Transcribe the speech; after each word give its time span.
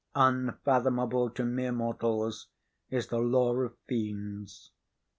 Unfathomable 0.15 1.29
to 1.29 1.45
mere 1.45 1.71
mortals 1.71 2.47
is 2.89 3.05
the 3.05 3.19
lore 3.19 3.65
of 3.65 3.77
fiends. 3.85 4.71